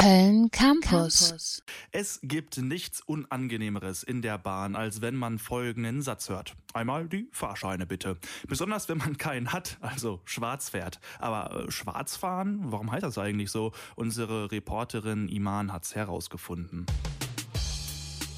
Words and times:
Köln 0.00 0.50
Campus. 0.50 1.62
Es 1.92 2.20
gibt 2.22 2.56
nichts 2.56 3.02
Unangenehmeres 3.02 4.02
in 4.02 4.22
der 4.22 4.38
Bahn, 4.38 4.74
als 4.74 5.02
wenn 5.02 5.14
man 5.14 5.38
folgenden 5.38 6.00
Satz 6.00 6.30
hört. 6.30 6.56
Einmal 6.72 7.06
die 7.06 7.28
Fahrscheine 7.32 7.84
bitte. 7.84 8.16
Besonders 8.48 8.88
wenn 8.88 8.96
man 8.96 9.18
keinen 9.18 9.52
hat, 9.52 9.76
also 9.82 10.22
schwarz 10.24 10.70
fährt. 10.70 11.00
Aber 11.18 11.66
äh, 11.66 11.70
schwarz 11.70 12.16
fahren? 12.16 12.60
Warum 12.62 12.90
heißt 12.90 13.02
das 13.02 13.18
eigentlich 13.18 13.50
so? 13.50 13.72
Unsere 13.94 14.50
Reporterin 14.50 15.28
Iman 15.28 15.70
hat's 15.70 15.94
herausgefunden. 15.94 16.86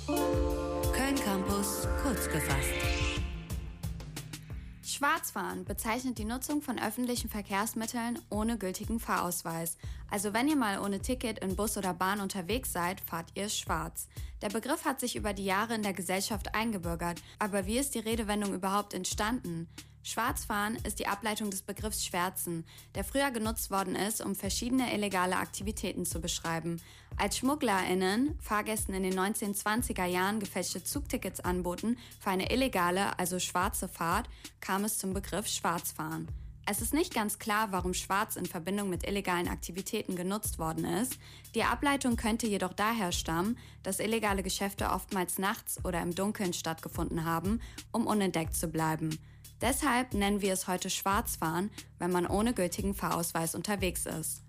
Köln 0.08 1.14
Campus 1.24 1.86
kurz 2.02 2.28
gefasst. 2.28 2.61
Schwarzfahren 5.02 5.64
bezeichnet 5.64 6.18
die 6.18 6.24
Nutzung 6.24 6.62
von 6.62 6.78
öffentlichen 6.78 7.28
Verkehrsmitteln 7.28 8.20
ohne 8.30 8.56
gültigen 8.56 9.00
Fahrausweis. 9.00 9.76
Also 10.08 10.32
wenn 10.32 10.46
ihr 10.46 10.54
mal 10.54 10.78
ohne 10.78 11.00
Ticket 11.00 11.40
in 11.40 11.56
Bus 11.56 11.76
oder 11.76 11.92
Bahn 11.92 12.20
unterwegs 12.20 12.72
seid, 12.72 13.00
fahrt 13.00 13.32
ihr 13.34 13.48
schwarz. 13.48 14.06
Der 14.42 14.50
Begriff 14.50 14.84
hat 14.84 15.00
sich 15.00 15.16
über 15.16 15.32
die 15.32 15.44
Jahre 15.44 15.74
in 15.74 15.82
der 15.82 15.92
Gesellschaft 15.92 16.54
eingebürgert. 16.54 17.20
Aber 17.40 17.66
wie 17.66 17.78
ist 17.78 17.96
die 17.96 17.98
Redewendung 17.98 18.54
überhaupt 18.54 18.94
entstanden? 18.94 19.66
Schwarzfahren 20.04 20.76
ist 20.84 20.98
die 20.98 21.06
Ableitung 21.06 21.50
des 21.50 21.62
Begriffs 21.62 22.04
Schwärzen, 22.04 22.64
der 22.94 23.04
früher 23.04 23.30
genutzt 23.30 23.70
worden 23.70 23.94
ist, 23.94 24.20
um 24.20 24.34
verschiedene 24.34 24.92
illegale 24.92 25.36
Aktivitäten 25.36 26.04
zu 26.04 26.20
beschreiben. 26.20 26.80
Als 27.16 27.36
SchmugglerInnen 27.38 28.36
Fahrgästen 28.40 28.94
in 28.94 29.04
den 29.04 29.18
1920er 29.18 30.06
Jahren 30.06 30.40
gefälschte 30.40 30.82
Zugtickets 30.82 31.40
anboten 31.40 31.98
für 32.18 32.30
eine 32.30 32.50
illegale, 32.50 33.18
also 33.18 33.38
schwarze 33.38 33.88
Fahrt, 33.88 34.28
kam 34.60 34.84
es 34.84 34.98
zum 34.98 35.14
Begriff 35.14 35.46
Schwarzfahren. 35.46 36.26
Es 36.64 36.80
ist 36.80 36.94
nicht 36.94 37.12
ganz 37.12 37.40
klar, 37.40 37.72
warum 37.72 37.92
Schwarz 37.92 38.36
in 38.36 38.46
Verbindung 38.46 38.88
mit 38.88 39.06
illegalen 39.06 39.48
Aktivitäten 39.48 40.14
genutzt 40.14 40.60
worden 40.60 40.84
ist. 40.84 41.18
Die 41.56 41.64
Ableitung 41.64 42.16
könnte 42.16 42.46
jedoch 42.46 42.72
daher 42.72 43.10
stammen, 43.10 43.58
dass 43.82 43.98
illegale 43.98 44.44
Geschäfte 44.44 44.90
oftmals 44.90 45.38
nachts 45.38 45.84
oder 45.84 46.00
im 46.00 46.14
Dunkeln 46.14 46.52
stattgefunden 46.52 47.24
haben, 47.24 47.60
um 47.90 48.06
unentdeckt 48.06 48.54
zu 48.54 48.68
bleiben. 48.68 49.18
Deshalb 49.62 50.12
nennen 50.12 50.42
wir 50.42 50.52
es 50.52 50.66
heute 50.66 50.90
Schwarzfahren, 50.90 51.70
wenn 52.00 52.10
man 52.10 52.26
ohne 52.26 52.52
gültigen 52.52 52.94
Fahrausweis 52.94 53.54
unterwegs 53.54 54.06
ist. 54.06 54.42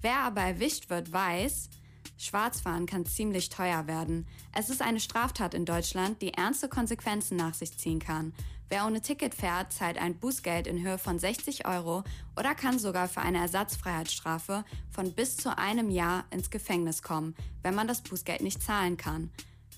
Wer 0.00 0.20
aber 0.20 0.40
erwischt 0.40 0.88
wird, 0.88 1.12
weiß, 1.12 1.68
Schwarzfahren 2.16 2.86
kann 2.86 3.04
ziemlich 3.04 3.50
teuer 3.50 3.86
werden. 3.86 4.26
Es 4.54 4.70
ist 4.70 4.80
eine 4.80 5.00
Straftat 5.00 5.52
in 5.52 5.66
Deutschland, 5.66 6.22
die 6.22 6.32
ernste 6.32 6.70
Konsequenzen 6.70 7.36
nach 7.36 7.52
sich 7.52 7.76
ziehen 7.76 7.98
kann. 7.98 8.32
Wer 8.70 8.86
ohne 8.86 9.02
Ticket 9.02 9.34
fährt, 9.34 9.74
zahlt 9.74 9.98
ein 9.98 10.18
Bußgeld 10.18 10.66
in 10.66 10.82
Höhe 10.82 10.96
von 10.96 11.18
60 11.18 11.66
Euro 11.66 12.02
oder 12.36 12.54
kann 12.54 12.78
sogar 12.78 13.08
für 13.08 13.20
eine 13.20 13.38
Ersatzfreiheitsstrafe 13.38 14.64
von 14.90 15.12
bis 15.12 15.36
zu 15.36 15.56
einem 15.56 15.90
Jahr 15.90 16.24
ins 16.30 16.50
Gefängnis 16.50 17.02
kommen, 17.02 17.34
wenn 17.62 17.74
man 17.74 17.86
das 17.86 18.00
Bußgeld 18.00 18.40
nicht 18.40 18.62
zahlen 18.62 18.96
kann. 18.96 19.30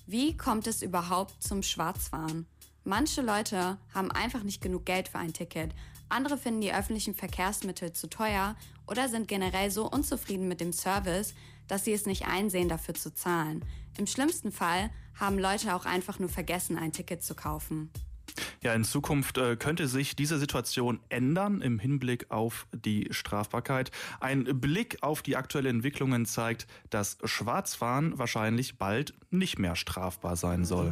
Wie 0.07 0.37
kommt 0.37 0.65
es 0.67 0.81
überhaupt 0.81 1.43
zum 1.43 1.61
Schwarzfahren? 1.63 2.47
Manche 2.89 3.21
Leute 3.21 3.77
haben 3.93 4.09
einfach 4.09 4.41
nicht 4.41 4.63
genug 4.63 4.83
Geld 4.83 5.09
für 5.09 5.19
ein 5.19 5.31
Ticket. 5.31 5.75
Andere 6.09 6.39
finden 6.39 6.61
die 6.61 6.73
öffentlichen 6.73 7.13
Verkehrsmittel 7.13 7.93
zu 7.93 8.09
teuer 8.09 8.55
oder 8.87 9.07
sind 9.07 9.27
generell 9.27 9.69
so 9.69 9.87
unzufrieden 9.87 10.47
mit 10.47 10.59
dem 10.59 10.73
Service, 10.73 11.35
dass 11.67 11.85
sie 11.85 11.93
es 11.93 12.07
nicht 12.07 12.25
einsehen, 12.25 12.67
dafür 12.67 12.95
zu 12.95 13.13
zahlen. 13.13 13.63
Im 13.99 14.07
schlimmsten 14.07 14.51
Fall 14.51 14.89
haben 15.13 15.37
Leute 15.37 15.75
auch 15.75 15.85
einfach 15.85 16.17
nur 16.17 16.29
vergessen, 16.29 16.79
ein 16.79 16.91
Ticket 16.91 17.21
zu 17.21 17.35
kaufen. 17.35 17.91
Ja, 18.63 18.73
in 18.73 18.83
Zukunft 18.83 19.37
äh, 19.37 19.55
könnte 19.55 19.87
sich 19.87 20.15
diese 20.15 20.39
Situation 20.39 20.99
ändern 21.09 21.61
im 21.61 21.77
Hinblick 21.77 22.31
auf 22.31 22.65
die 22.73 23.07
Strafbarkeit. 23.11 23.91
Ein 24.19 24.45
Blick 24.59 24.97
auf 25.01 25.21
die 25.21 25.35
aktuellen 25.35 25.75
Entwicklungen 25.75 26.25
zeigt, 26.25 26.65
dass 26.89 27.19
Schwarzfahren 27.23 28.17
wahrscheinlich 28.17 28.79
bald 28.79 29.13
nicht 29.29 29.59
mehr 29.59 29.75
strafbar 29.75 30.35
sein 30.35 30.65
soll. 30.65 30.91